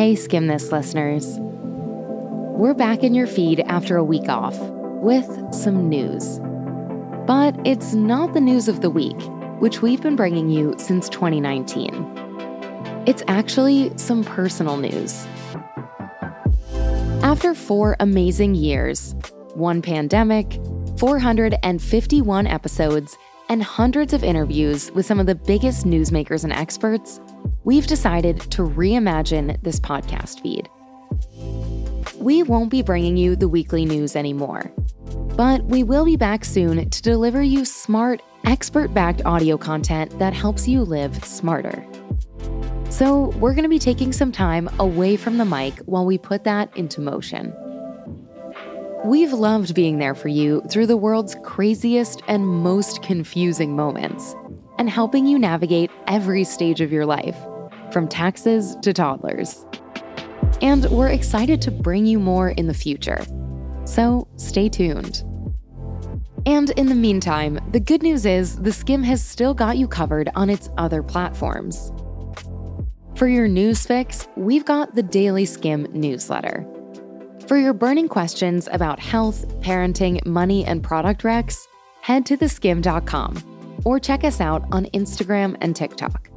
Hey, 0.00 0.14
Skimm 0.14 0.48
This 0.48 0.72
listeners. 0.72 1.36
We're 1.38 2.72
back 2.72 3.02
in 3.02 3.14
your 3.14 3.26
feed 3.26 3.60
after 3.60 3.98
a 3.98 4.02
week 4.02 4.30
off 4.30 4.58
with 5.02 5.28
some 5.52 5.90
news. 5.90 6.40
But 7.26 7.54
it's 7.66 7.92
not 7.92 8.32
the 8.32 8.40
news 8.40 8.66
of 8.66 8.80
the 8.80 8.88
week, 8.88 9.20
which 9.58 9.82
we've 9.82 10.00
been 10.00 10.16
bringing 10.16 10.48
you 10.48 10.74
since 10.78 11.10
2019. 11.10 11.90
It's 13.04 13.22
actually 13.28 13.92
some 13.98 14.24
personal 14.24 14.78
news. 14.78 15.26
After 17.22 17.52
four 17.52 17.96
amazing 18.00 18.54
years, 18.54 19.14
one 19.52 19.82
pandemic, 19.82 20.58
451 20.96 22.46
episodes, 22.46 23.18
and 23.50 23.62
hundreds 23.62 24.14
of 24.14 24.24
interviews 24.24 24.90
with 24.92 25.04
some 25.04 25.20
of 25.20 25.26
the 25.26 25.34
biggest 25.34 25.84
newsmakers 25.84 26.42
and 26.42 26.54
experts, 26.54 27.20
we've 27.64 27.86
decided 27.86 28.40
to 28.52 28.62
reimagine 28.62 29.60
this 29.62 29.80
podcast 29.80 30.40
feed. 30.40 30.68
We 32.16 32.42
won't 32.42 32.70
be 32.70 32.82
bringing 32.82 33.16
you 33.16 33.36
the 33.36 33.48
weekly 33.48 33.84
news 33.84 34.16
anymore, 34.16 34.72
but 35.36 35.64
we 35.64 35.82
will 35.82 36.04
be 36.04 36.16
back 36.16 36.44
soon 36.44 36.88
to 36.88 37.02
deliver 37.02 37.42
you 37.42 37.64
smart, 37.64 38.22
expert 38.44 38.92
backed 38.92 39.24
audio 39.24 39.56
content 39.56 40.18
that 40.18 40.32
helps 40.32 40.68
you 40.68 40.82
live 40.82 41.24
smarter. 41.24 41.86
So, 42.90 43.28
we're 43.38 43.54
going 43.54 43.62
to 43.62 43.68
be 43.68 43.78
taking 43.78 44.12
some 44.12 44.32
time 44.32 44.68
away 44.80 45.16
from 45.16 45.38
the 45.38 45.44
mic 45.44 45.78
while 45.86 46.04
we 46.04 46.18
put 46.18 46.44
that 46.44 46.76
into 46.76 47.00
motion. 47.00 47.54
We've 49.04 49.32
loved 49.32 49.74
being 49.74 49.98
there 49.98 50.14
for 50.14 50.28
you 50.28 50.60
through 50.68 50.88
the 50.88 50.96
world's 50.96 51.36
craziest 51.42 52.20
and 52.28 52.46
most 52.46 53.02
confusing 53.02 53.74
moments 53.74 54.34
and 54.78 54.90
helping 54.90 55.26
you 55.26 55.38
navigate 55.38 55.90
every 56.06 56.44
stage 56.44 56.80
of 56.80 56.92
your 56.92 57.06
life, 57.06 57.36
from 57.92 58.08
taxes 58.08 58.76
to 58.82 58.92
toddlers. 58.92 59.64
And 60.62 60.84
we're 60.86 61.08
excited 61.08 61.60
to 61.62 61.70
bring 61.70 62.06
you 62.06 62.18
more 62.18 62.50
in 62.50 62.66
the 62.66 62.74
future. 62.74 63.24
So 63.84 64.28
stay 64.36 64.68
tuned. 64.68 65.24
And 66.46 66.70
in 66.70 66.86
the 66.86 66.94
meantime, 66.94 67.58
the 67.72 67.80
good 67.80 68.02
news 68.02 68.24
is 68.24 68.56
the 68.56 68.70
Skimm 68.70 69.04
has 69.04 69.24
still 69.24 69.52
got 69.54 69.76
you 69.76 69.86
covered 69.86 70.30
on 70.34 70.48
its 70.48 70.70
other 70.78 71.02
platforms. 71.02 71.92
For 73.16 73.28
your 73.28 73.48
news 73.48 73.84
fix, 73.84 74.26
we've 74.36 74.64
got 74.64 74.94
the 74.94 75.02
Daily 75.02 75.44
Skimm 75.44 75.92
newsletter. 75.92 76.66
For 77.46 77.56
your 77.56 77.72
burning 77.72 78.08
questions 78.08 78.68
about 78.72 79.00
health, 79.00 79.46
parenting, 79.60 80.24
money, 80.24 80.64
and 80.64 80.82
product 80.82 81.22
recs, 81.22 81.66
head 82.00 82.24
to 82.26 82.36
theskimm.com 82.36 83.82
or 83.84 83.98
check 83.98 84.24
us 84.24 84.40
out 84.40 84.64
on 84.72 84.86
Instagram 84.86 85.56
and 85.60 85.74
TikTok. 85.74 86.28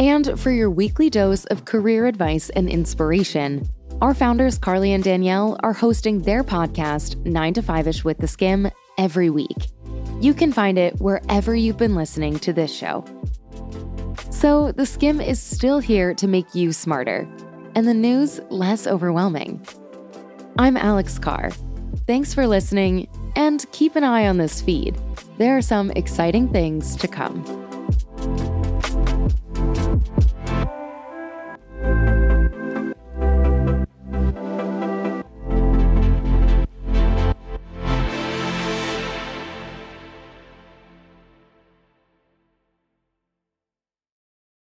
And 0.00 0.40
for 0.40 0.50
your 0.50 0.70
weekly 0.70 1.10
dose 1.10 1.44
of 1.44 1.66
career 1.66 2.06
advice 2.06 2.48
and 2.50 2.70
inspiration, 2.70 3.68
our 4.00 4.14
founders, 4.14 4.56
Carly 4.56 4.94
and 4.94 5.04
Danielle, 5.04 5.60
are 5.62 5.74
hosting 5.74 6.22
their 6.22 6.42
podcast, 6.42 7.22
9 7.26 7.52
to 7.52 7.60
5 7.60 7.86
ish 7.86 8.02
with 8.02 8.16
the 8.16 8.26
Skimm, 8.26 8.72
every 8.96 9.28
week. 9.28 9.68
You 10.22 10.32
can 10.32 10.52
find 10.52 10.78
it 10.78 10.98
wherever 11.02 11.54
you've 11.54 11.76
been 11.76 11.94
listening 11.94 12.38
to 12.38 12.52
this 12.54 12.74
show. 12.74 13.04
So, 14.30 14.72
the 14.72 14.84
Skimm 14.84 15.22
is 15.24 15.38
still 15.38 15.80
here 15.80 16.14
to 16.14 16.26
make 16.26 16.54
you 16.54 16.72
smarter 16.72 17.28
and 17.74 17.86
the 17.86 17.92
news 17.92 18.40
less 18.48 18.86
overwhelming. 18.86 19.66
I'm 20.58 20.78
Alex 20.78 21.18
Carr. 21.18 21.50
Thanks 22.06 22.32
for 22.32 22.46
listening, 22.46 23.06
and 23.36 23.66
keep 23.72 23.96
an 23.96 24.04
eye 24.04 24.26
on 24.26 24.38
this 24.38 24.62
feed. 24.62 24.98
There 25.36 25.58
are 25.58 25.62
some 25.62 25.90
exciting 25.90 26.50
things 26.50 26.96
to 26.96 27.06
come. 27.06 27.59